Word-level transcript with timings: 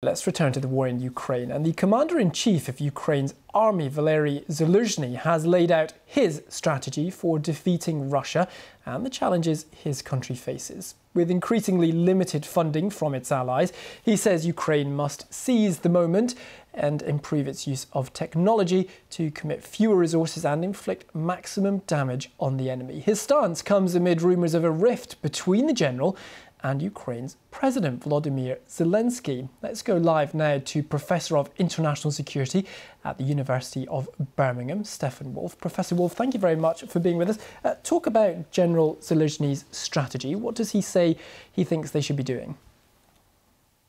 Let's 0.00 0.28
return 0.28 0.52
to 0.52 0.60
the 0.60 0.68
war 0.68 0.86
in 0.86 1.00
Ukraine. 1.00 1.50
And 1.50 1.66
the 1.66 1.72
commander 1.72 2.20
in 2.20 2.30
chief 2.30 2.68
of 2.68 2.78
Ukraine's 2.78 3.34
army, 3.52 3.90
Valerii 3.90 4.46
Zaluzhnyi, 4.46 5.16
has 5.16 5.44
laid 5.44 5.72
out 5.72 5.92
his 6.06 6.44
strategy 6.48 7.10
for 7.10 7.40
defeating 7.40 8.08
Russia 8.08 8.46
and 8.86 9.04
the 9.04 9.10
challenges 9.10 9.66
his 9.76 10.00
country 10.00 10.36
faces. 10.36 10.94
With 11.14 11.32
increasingly 11.32 11.90
limited 11.90 12.46
funding 12.46 12.90
from 12.90 13.12
its 13.12 13.32
allies, 13.32 13.72
he 14.00 14.16
says 14.16 14.46
Ukraine 14.46 14.94
must 14.94 15.34
seize 15.34 15.80
the 15.80 15.88
moment 15.88 16.36
and 16.72 17.02
improve 17.02 17.48
its 17.48 17.66
use 17.66 17.88
of 17.92 18.12
technology 18.12 18.88
to 19.10 19.32
commit 19.32 19.64
fewer 19.64 19.96
resources 19.96 20.44
and 20.44 20.62
inflict 20.62 21.12
maximum 21.12 21.78
damage 21.88 22.30
on 22.38 22.56
the 22.56 22.70
enemy. 22.70 23.00
His 23.00 23.20
stance 23.20 23.62
comes 23.62 23.96
amid 23.96 24.22
rumours 24.22 24.54
of 24.54 24.62
a 24.62 24.70
rift 24.70 25.20
between 25.22 25.66
the 25.66 25.72
general 25.72 26.16
and 26.62 26.82
Ukraine's 26.82 27.36
President 27.50 28.00
Volodymyr 28.00 28.58
Zelensky. 28.68 29.48
Let's 29.62 29.82
go 29.82 29.96
live 29.96 30.34
now 30.34 30.60
to 30.64 30.82
Professor 30.82 31.36
of 31.36 31.50
International 31.58 32.10
Security 32.10 32.66
at 33.04 33.18
the 33.18 33.24
University 33.24 33.86
of 33.88 34.08
Birmingham, 34.36 34.84
Stefan 34.84 35.34
Wolff. 35.34 35.58
Professor 35.58 35.94
Wolff, 35.94 36.12
thank 36.12 36.34
you 36.34 36.40
very 36.40 36.56
much 36.56 36.82
for 36.84 37.00
being 37.00 37.16
with 37.16 37.30
us. 37.30 37.38
Uh, 37.64 37.74
talk 37.82 38.06
about 38.06 38.50
General 38.50 38.96
Zaluzhnyi's 38.96 39.64
strategy. 39.70 40.34
What 40.34 40.54
does 40.54 40.72
he 40.72 40.80
say 40.80 41.16
he 41.50 41.64
thinks 41.64 41.90
they 41.90 42.00
should 42.00 42.16
be 42.16 42.22
doing? 42.22 42.56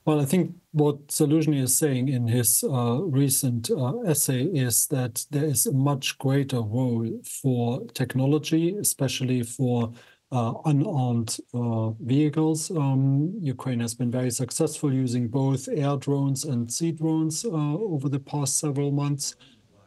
Well, 0.05 0.21
I 0.21 0.25
think 0.25 0.55
what 0.71 1.09
Zaluzhnyi 1.09 1.61
is 1.61 1.77
saying 1.77 2.09
in 2.09 2.27
his 2.27 2.63
uh, 2.63 3.01
recent 3.03 3.69
uh, 3.69 3.99
essay 4.07 4.43
is 4.43 4.87
that 4.87 5.25
there 5.29 5.43
is 5.43 5.67
a 5.67 5.71
much 5.71 6.17
greater 6.17 6.61
role 6.61 7.21
for 7.23 7.85
technology, 7.93 8.75
especially 8.77 9.43
for 9.43 9.93
uh, 10.31 10.53
unarmed 10.65 11.37
uh, 11.53 11.89
vehicles. 12.01 12.69
Um, 12.71 13.33
Ukraine 13.39 13.79
has 13.79 13.95
been 13.95 14.11
very 14.11 14.31
successful 14.31 14.93
using 14.93 15.27
both 15.27 15.67
air 15.67 15.97
drones 15.97 16.45
and 16.45 16.71
sea 16.71 16.91
drones 16.91 17.45
uh, 17.45 17.49
over 17.49 18.09
the 18.09 18.19
past 18.19 18.59
several 18.59 18.91
months. 18.91 19.35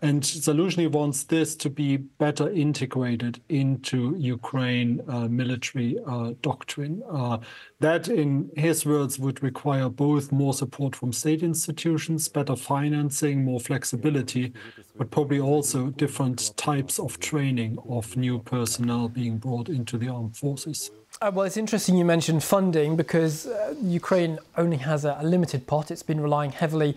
And 0.03 0.21
Zaluzhnyi 0.21 0.91
wants 0.91 1.23
this 1.23 1.55
to 1.55 1.71
be 1.71 1.97
better 1.97 2.51
integrated 2.51 3.41
into 3.49 4.17
Ukraine 4.19 5.01
uh, 5.07 5.29
military 5.29 5.97
uh, 6.05 6.33
doctrine. 6.43 7.05
Uh, 7.09 7.39
that, 7.79 8.09
in 8.09 8.51
his 8.57 8.85
words, 8.85 9.21
would 9.21 9.45
require 9.45 9.89
both 9.89 10.33
more 10.33 10.55
support 10.55 10.97
from 10.97 11.13
state 11.13 11.45
institutions, 11.45 12.29
better 12.29 12.57
financing, 12.57 13.45
more 13.45 13.61
flexibility, 13.61 14.53
but 14.97 15.13
probably 15.13 15.39
also 15.39 15.91
different 15.91 16.57
types 16.57 16.99
of 16.99 17.21
training 17.21 17.79
of 17.89 18.17
new 18.17 18.41
personnel 18.41 19.09
being 19.09 19.39
brought 19.39 19.69
into 19.69 19.97
the 19.99 20.09
armed 20.09 20.37
forces. 20.37 20.91
Uh, 21.21 21.31
well, 21.33 21.45
it's 21.45 21.57
interesting 21.57 21.97
you 21.97 22.05
mentioned 22.05 22.43
funding 22.43 22.97
because 22.97 23.47
uh, 23.47 23.75
Ukraine 23.81 24.41
only 24.57 24.79
has 24.79 25.05
a, 25.05 25.17
a 25.21 25.25
limited 25.25 25.69
pot. 25.69 25.93
It's 25.93 26.03
been 26.03 26.21
relying 26.21 26.51
heavily 26.51 26.97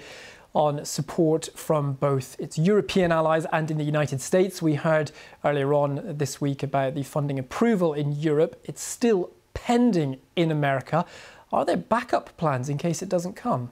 on 0.56 0.86
support 0.86 1.50
from 1.54 1.94
both 1.94 2.36
its 2.40 2.58
European 2.58 3.12
allies 3.12 3.46
and 3.52 3.70
in 3.70 3.78
the 3.78 3.84
United 3.84 4.22
States. 4.22 4.62
We 4.62 4.76
heard 4.76 5.12
earlier 5.44 5.74
on 5.74 6.18
this 6.18 6.40
week 6.40 6.64
about 6.64 6.96
the 6.96 7.04
funding 7.04 7.38
approval 7.38 7.94
in 7.94 8.14
Europe. 8.14 8.60
It's 8.64 8.82
still 8.82 9.32
pending 9.54 10.18
in 10.36 10.50
America. 10.52 11.06
Are 11.52 11.66
there 11.66 11.78
backup 11.78 12.36
plans 12.38 12.70
in 12.70 12.78
case 12.78 13.02
it 13.02 13.10
doesn't 13.10 13.36
come? 13.36 13.72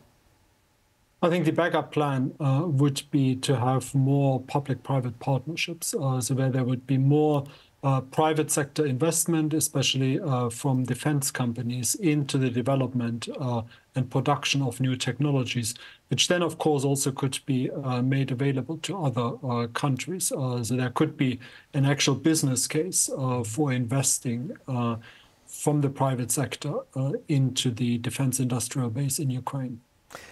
I 1.21 1.29
think 1.29 1.45
the 1.45 1.51
backup 1.51 1.93
plan 1.93 2.35
uh, 2.41 2.63
would 2.65 3.03
be 3.09 3.37
to 3.37 3.55
have 3.55 3.95
more 3.95 4.41
public 4.41 4.83
private 4.83 5.19
partnerships, 5.19 5.95
uh, 5.97 6.19
so 6.19 6.35
where 6.35 6.49
there 6.49 6.65
would 6.65 6.85
be 6.85 6.97
more 6.97 7.45
uh, 7.83 7.99
private 7.99 8.49
sector 8.49 8.85
investment, 8.85 9.53
especially 9.53 10.19
uh, 10.19 10.49
from 10.49 10.83
defense 10.83 11.31
companies, 11.31 11.95
into 11.95 12.37
the 12.37 12.49
development 12.49 13.27
uh, 13.39 13.61
and 13.95 14.09
production 14.09 14.61
of 14.61 14.79
new 14.79 14.95
technologies, 14.95 15.75
which 16.09 16.29
then, 16.29 16.41
of 16.41 16.57
course, 16.57 16.85
also 16.85 17.11
could 17.11 17.37
be 17.45 17.69
uh, 17.69 18.01
made 18.01 18.31
available 18.31 18.77
to 18.77 18.97
other 18.97 19.31
uh, 19.43 19.67
countries. 19.73 20.27
So 20.27 20.59
there 20.63 20.91
could 20.91 21.17
be 21.17 21.39
an 21.73 21.85
actual 21.85 22.15
business 22.15 22.67
case 22.67 23.09
for 23.45 23.73
investing 23.73 24.55
from 25.45 25.81
the 25.81 25.89
private 25.89 26.31
sector 26.31 26.73
into 27.27 27.69
the 27.69 27.97
defense 27.99 28.39
industrial 28.39 28.89
base 28.89 29.19
in 29.19 29.29
Ukraine. 29.29 29.81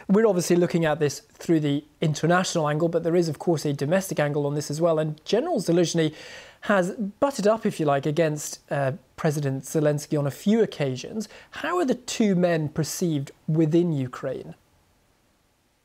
We're 0.08 0.28
obviously 0.28 0.56
looking 0.56 0.86
at 0.86 1.00
this 1.00 1.22
through 1.34 1.62
the 1.62 1.84
international 2.02 2.70
angle, 2.70 2.88
but 2.88 3.04
there 3.04 3.16
is, 3.16 3.28
of 3.28 3.40
course, 3.40 3.66
a 3.66 3.74
domestic 3.74 4.20
angle 4.20 4.46
on 4.46 4.54
this 4.56 4.70
as 4.70 4.80
well. 4.80 5.00
And 5.00 5.24
General 5.26 5.60
Zaluzhnyi 5.60 6.14
has 6.62 6.92
butted 6.92 7.48
up, 7.48 7.66
if 7.66 7.80
you 7.80 7.86
like, 7.86 8.06
against 8.06 8.60
uh, 8.72 8.94
President 9.16 9.64
Zelensky 9.64 10.18
on 10.18 10.28
a 10.28 10.32
few 10.32 10.62
occasions. 10.62 11.28
How 11.52 11.78
are 11.78 11.86
the 11.86 11.96
two 11.96 12.36
men 12.36 12.70
perceived 12.70 13.32
within 13.48 13.92
Ukraine? 13.92 14.56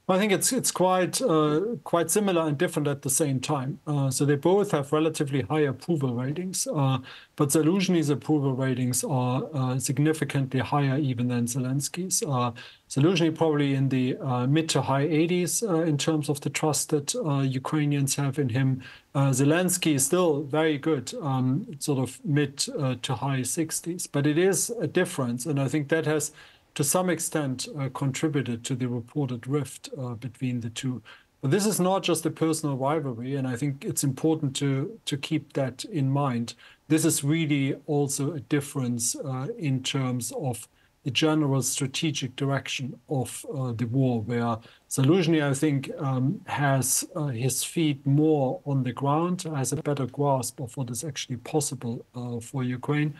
I 0.08 0.18
think 0.18 0.30
it's 0.30 0.52
it's 0.52 0.70
quite 0.70 1.20
uh, 1.20 1.60
quite 1.82 2.12
similar 2.12 2.42
and 2.42 2.56
different 2.56 2.86
at 2.86 3.02
the 3.02 3.10
same 3.10 3.40
time. 3.40 3.80
Uh, 3.88 4.08
so 4.08 4.24
they 4.24 4.36
both 4.36 4.70
have 4.70 4.92
relatively 4.92 5.42
high 5.42 5.62
approval 5.62 6.14
ratings, 6.14 6.68
uh, 6.68 6.98
but 7.34 7.48
Zaluzhnyi's 7.48 8.08
approval 8.08 8.54
ratings 8.54 9.02
are 9.02 9.48
uh, 9.52 9.80
significantly 9.80 10.60
higher 10.60 10.96
even 10.96 11.26
than 11.26 11.46
Zelensky's. 11.46 12.22
Uh, 12.22 12.52
Zaluzhnyi 12.88 13.34
probably 13.34 13.74
in 13.74 13.88
the 13.88 14.16
uh, 14.18 14.46
mid 14.46 14.68
to 14.68 14.82
high 14.82 15.08
80s 15.08 15.64
in 15.88 15.98
terms 15.98 16.28
of 16.28 16.40
the 16.40 16.50
trust 16.50 16.90
that 16.90 17.12
Ukrainians 17.44 18.14
have 18.14 18.38
in 18.38 18.50
him. 18.50 18.82
Zelensky 19.16 19.94
is 19.94 20.06
still 20.06 20.42
very 20.42 20.78
good, 20.78 21.12
um, 21.20 21.66
sort 21.80 21.98
of 21.98 22.24
mid 22.24 22.58
to 22.58 23.14
high 23.14 23.40
60s, 23.40 24.06
but 24.12 24.24
it 24.24 24.38
is 24.38 24.70
a 24.78 24.86
difference, 24.86 25.46
and 25.46 25.58
I 25.58 25.66
think 25.66 25.88
that 25.88 26.06
has 26.06 26.30
to 26.76 26.84
some 26.84 27.08
extent 27.08 27.66
uh, 27.78 27.88
contributed 27.94 28.62
to 28.62 28.76
the 28.76 28.86
reported 28.86 29.46
rift 29.46 29.88
uh, 29.98 30.14
between 30.14 30.60
the 30.60 30.70
two. 30.70 31.02
But 31.40 31.50
this 31.50 31.66
is 31.66 31.80
not 31.80 32.02
just 32.02 32.26
a 32.26 32.30
personal 32.30 32.76
rivalry, 32.76 33.36
and 33.36 33.48
I 33.48 33.56
think 33.56 33.84
it's 33.84 34.04
important 34.04 34.54
to, 34.56 34.98
to 35.06 35.16
keep 35.16 35.54
that 35.54 35.84
in 35.86 36.10
mind. 36.10 36.54
This 36.88 37.04
is 37.04 37.24
really 37.24 37.74
also 37.86 38.34
a 38.34 38.40
difference 38.40 39.16
uh, 39.16 39.48
in 39.58 39.82
terms 39.82 40.32
of 40.36 40.68
the 41.04 41.10
general 41.10 41.62
strategic 41.62 42.36
direction 42.36 42.98
of 43.08 43.46
uh, 43.54 43.72
the 43.72 43.86
war, 43.86 44.20
where 44.22 44.58
Zaluzhnyi, 44.90 45.42
I 45.42 45.54
think, 45.54 45.90
um, 45.98 46.40
has 46.46 47.04
uh, 47.14 47.26
his 47.26 47.64
feet 47.64 48.04
more 48.04 48.60
on 48.66 48.82
the 48.82 48.92
ground, 48.92 49.42
has 49.42 49.72
a 49.72 49.76
better 49.76 50.06
grasp 50.06 50.60
of 50.60 50.76
what 50.76 50.90
is 50.90 51.04
actually 51.04 51.36
possible 51.36 52.04
uh, 52.14 52.40
for 52.40 52.64
Ukraine 52.64 53.14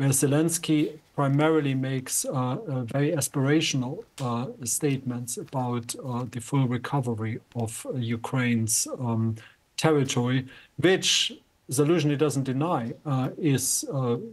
where 0.00 0.08
Zelensky 0.08 0.98
primarily 1.14 1.74
makes 1.74 2.24
uh, 2.24 2.30
uh, 2.32 2.84
very 2.84 3.10
aspirational 3.12 4.02
uh, 4.22 4.46
statements 4.64 5.36
about 5.36 5.94
uh, 6.02 6.24
the 6.30 6.40
full 6.40 6.66
recovery 6.66 7.38
of 7.54 7.86
uh, 7.86 7.98
Ukraine's 7.98 8.88
um, 8.98 9.36
territory, 9.76 10.46
which 10.78 11.34
Zaluzhnyi 11.70 12.16
doesn't 12.16 12.44
deny 12.44 12.94
uh, 13.04 13.28
is 13.36 13.84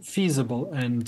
feasible 0.02 0.72
and 0.72 1.04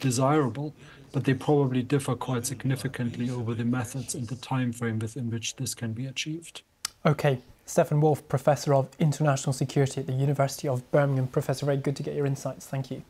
desirable, 0.00 0.74
but 1.12 1.22
they 1.22 1.34
probably 1.34 1.84
differ 1.84 2.16
quite 2.16 2.44
significantly 2.44 3.30
over 3.30 3.54
the 3.54 3.64
methods 3.64 4.16
and 4.16 4.26
the 4.26 4.36
time 4.52 4.72
frame 4.72 4.98
within 4.98 5.30
which 5.30 5.54
this 5.54 5.76
can 5.76 5.92
be 5.92 6.06
achieved. 6.06 6.62
Okay. 7.06 7.38
Stefan 7.66 8.00
Wolff, 8.00 8.26
Professor 8.28 8.74
of 8.74 8.88
International 8.98 9.52
Security 9.52 10.00
at 10.00 10.08
the 10.08 10.12
University 10.12 10.66
of 10.66 10.78
Birmingham. 10.90 11.28
Professor, 11.28 11.64
very 11.64 11.78
good 11.78 11.94
to 11.94 12.02
get 12.02 12.16
your 12.16 12.26
insights. 12.26 12.66
Thank 12.66 12.90
you. 12.90 13.02